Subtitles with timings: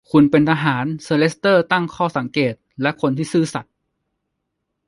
[0.11, 3.73] คุณเป็นทหาร เซอร์เลสเตอร์ตั้งข้อสังเกต ‘’และคนที่ซื่อสัตย์’’